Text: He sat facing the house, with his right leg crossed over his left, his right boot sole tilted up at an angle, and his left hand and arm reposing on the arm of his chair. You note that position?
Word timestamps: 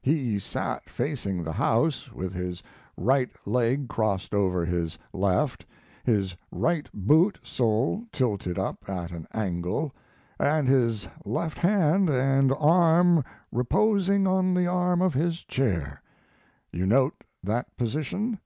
He 0.00 0.38
sat 0.38 0.88
facing 0.88 1.44
the 1.44 1.52
house, 1.52 2.10
with 2.10 2.32
his 2.32 2.62
right 2.96 3.28
leg 3.46 3.86
crossed 3.86 4.32
over 4.32 4.64
his 4.64 4.98
left, 5.12 5.66
his 6.04 6.34
right 6.50 6.88
boot 6.94 7.38
sole 7.42 8.06
tilted 8.10 8.58
up 8.58 8.88
at 8.88 9.10
an 9.12 9.26
angle, 9.34 9.92
and 10.40 10.66
his 10.68 11.06
left 11.26 11.58
hand 11.58 12.08
and 12.08 12.50
arm 12.52 13.26
reposing 13.52 14.26
on 14.26 14.54
the 14.54 14.66
arm 14.66 15.02
of 15.02 15.12
his 15.12 15.44
chair. 15.44 16.00
You 16.72 16.86
note 16.86 17.22
that 17.42 17.76
position? 17.76 18.38